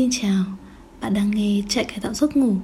[0.00, 0.44] Xin chào,
[1.00, 2.56] bạn đang nghe Chạy cải tạo giấc ngủ.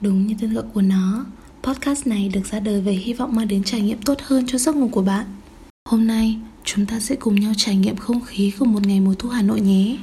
[0.00, 1.24] Đúng như tên gọi của nó,
[1.62, 4.58] podcast này được ra đời với hy vọng mang đến trải nghiệm tốt hơn cho
[4.58, 5.26] giấc ngủ của bạn.
[5.88, 9.14] Hôm nay, chúng ta sẽ cùng nhau trải nghiệm không khí của một ngày mùa
[9.18, 9.96] thu Hà Nội nhé.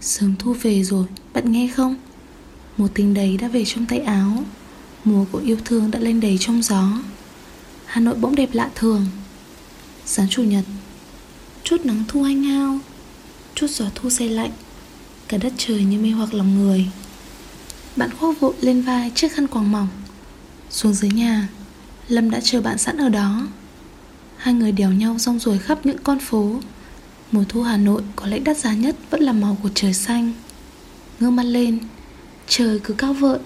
[0.00, 1.96] Sớm thu về rồi, bạn nghe không?
[2.76, 4.44] Một tình đầy đã về trong tay áo
[5.04, 7.02] Mùa của yêu thương đã lên đầy trong gió.
[7.86, 9.06] Hà Nội bỗng đẹp lạ thường.
[10.04, 10.64] Sáng chủ nhật
[11.62, 12.78] Chút nắng thu anh hao
[13.58, 14.50] Chút gió thu xe lạnh
[15.28, 16.86] Cả đất trời như mê hoặc lòng người.
[17.96, 19.88] Bạn khoác vội lên vai chiếc khăn quàng mỏng
[20.70, 21.48] Xuống dưới nhà.
[22.08, 23.46] Lâm đã chờ bạn sẵn ở đó.
[24.36, 26.60] Hai người đèo nhau rong ruổi khắp những con phố.
[27.32, 30.32] Mùa thu Hà Nội có lẽ đắt giá nhất vẫn là màu của trời xanh.
[31.20, 31.78] Ngơ mắt lên
[32.48, 33.38] Trời cứ cao vợi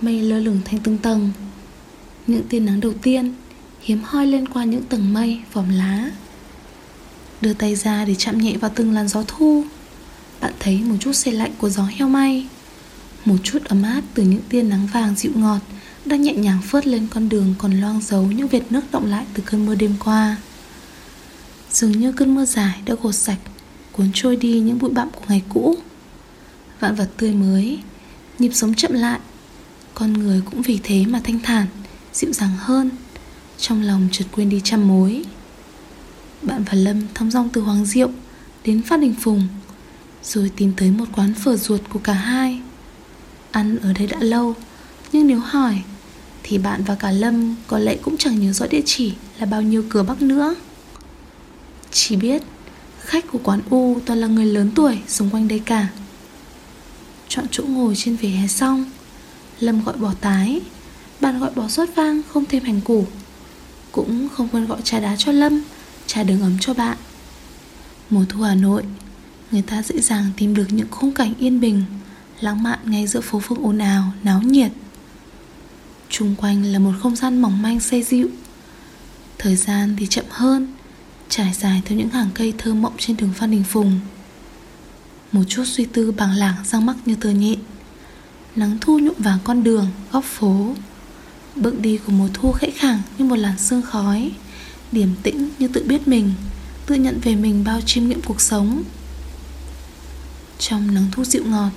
[0.00, 1.30] Mây lơ lửng thành từng tầng.
[2.26, 3.34] Những tia nắng đầu tiên
[3.80, 6.10] Hiếm hoi lên qua những tầng mây, vòm lá.
[7.40, 9.64] Đưa tay ra để chạm nhẹ vào từng làn gió thu.
[10.40, 12.46] Bạn thấy một chút xe lạnh của gió heo may.
[13.24, 15.58] Một chút ấm áp từ những tia nắng vàng dịu ngọt
[16.04, 19.26] Đang nhẹ nhàng phớt lên con đường còn loang dấu những vệt nước động lại
[19.34, 20.36] từ cơn mưa đêm qua.
[21.72, 23.38] Dường như cơn mưa dài đã gột sạch,
[23.92, 25.76] Cuốn trôi đi những bụi bặm của ngày cũ.
[26.80, 27.78] Vạn vật tươi mới,
[28.38, 29.20] Nhịp sống chậm lại.
[29.94, 31.66] Con người cũng vì thế mà thanh thản,
[32.12, 32.90] Dịu dàng hơn.
[33.58, 35.24] Trong lòng chợt quên đi trăm mối
[36.42, 38.10] bạn và Lâm thong dong từ Hoàng Diệu
[38.64, 39.48] Đến Phát Đình Phùng,
[40.24, 42.60] Rồi tìm tới một quán phở ruột của cả hai.
[43.50, 44.54] Ăn ở đây đã lâu,
[45.12, 45.82] Nhưng nếu hỏi,
[46.42, 49.62] Thì bạn và cả Lâm có lẽ cũng chẳng nhớ rõ địa chỉ Là bao
[49.62, 50.54] nhiêu cửa Bắc nữa.
[51.90, 52.42] Chỉ biết,
[53.00, 55.88] Khách của quán U toàn là người lớn tuổi Xung quanh đây cả.
[57.28, 58.84] Chọn chỗ ngồi trên vỉa hè xong,
[59.60, 60.60] Lâm gọi bò tái.
[61.20, 63.06] Bạn gọi bò sốt vang, không thêm hành củ.
[63.92, 65.62] Cũng không quên gọi trà đá cho Lâm
[66.12, 66.98] trà đường ấm cho bạn.
[68.10, 68.84] Mùa thu Hà Nội
[69.50, 71.82] Người ta dễ dàng tìm được những khung cảnh yên bình
[72.40, 74.72] Lãng mạn ngay giữa phố phường ồn ào, náo nhiệt.
[76.08, 78.28] Trung quanh là một không gian mỏng manh xe dịu.
[79.38, 80.74] Thời gian thì chậm hơn
[81.28, 84.00] Trải dài theo những hàng cây thơ mộng trên đường Phan Đình Phùng.
[85.32, 87.58] Một chút suy tư bằng lảng răng mắc như tờ nhện.
[88.56, 90.74] Nắng thu nhuộm vàng con đường, góc phố.
[91.56, 94.32] Bước đi của mùa thu khẽ khàng như một làn sương khói
[94.92, 96.32] điềm tĩnh như tự biết mình,
[96.86, 98.82] tự nhận về mình bao chiêm nghiệm cuộc sống.
[100.58, 101.70] Trong nắng thu dịu ngọt,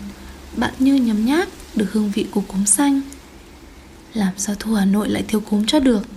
[0.57, 3.01] bạn như nhấm nháp được hương vị của cốm xanh.
[4.13, 6.07] Làm sao thu hà nội lại thiếu cốm cho được?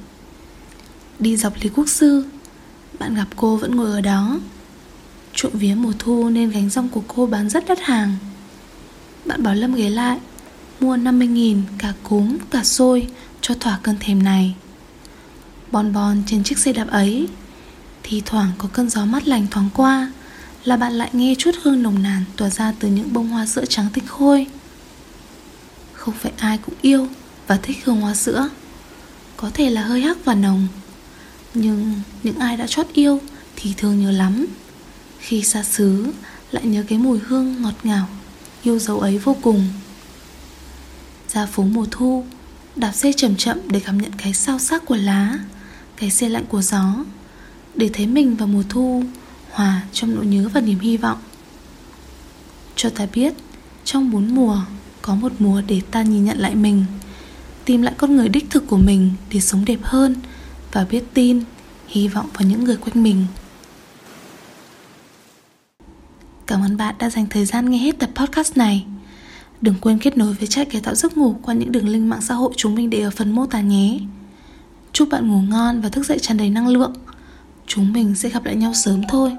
[1.19, 2.25] Đi dọc lý quốc sư,
[2.99, 4.41] bạn gặp cô vẫn ngồi ở đó.
[5.35, 8.17] Trộm vía mùa thu nên gánh rong của cô bán rất đắt hàng.
[9.25, 10.19] Bạn bảo lâm ghé lại,
[10.81, 13.09] mua 50.000 cả cốm, cả xôi
[13.41, 14.55] cho thỏa cơn thèm này.
[15.73, 17.29] Bon bon trên chiếc xe đạp ấy.
[18.03, 20.13] Thì thoảng có cơn gió mát lành thoáng qua,
[20.65, 23.65] Là bạn lại nghe chút hương nồng nàn Tỏa ra từ những bông hoa sữa
[23.69, 24.47] trắng tinh khôi.
[25.93, 27.09] Không phải ai cũng yêu
[27.47, 28.49] Và thích hương hoa sữa,
[29.37, 30.69] Có thể là hơi hắc và nồng,
[31.55, 33.21] Nhưng những ai đã chót yêu
[33.57, 34.47] Thì thường nhớ lắm.
[35.19, 36.07] Khi xa xứ,
[36.51, 38.09] Lại nhớ cái mùi hương ngọt ngào,
[38.63, 39.69] Yêu dấu ấy vô cùng.
[41.33, 42.25] Ra phố mùa thu,
[42.77, 45.39] Đạp xe chậm chậm để cảm nhận cái sao sắc của lá
[45.97, 47.05] cái xe lạnh của gió,
[47.75, 49.03] để thấy mình vào mùa thu,
[49.51, 51.19] hòa trong nỗi nhớ và niềm hy vọng.
[52.77, 53.35] Cho ta biết,
[53.85, 54.61] trong bốn mùa,
[55.03, 56.85] có một mùa để ta nhìn nhận lại mình,
[57.65, 60.17] tìm lại con người đích thực của mình để sống đẹp hơn
[60.73, 61.43] và biết tin,
[61.87, 63.27] hy vọng vào những người quanh mình.
[66.47, 68.87] Cảm ơn bạn đã dành thời gian nghe hết tập podcast này.
[69.61, 72.23] Đừng quên kết nối với trại cải tạo giấc ngủ qua những đường link mạng
[72.23, 73.99] xã hội chúng mình để ở phần mô tả nhé.
[74.97, 76.93] Chúc bạn ngủ ngon và thức dậy tràn đầy năng lượng.
[77.67, 79.33] Chúng mình sẽ gặp lại nhau sớm thôi.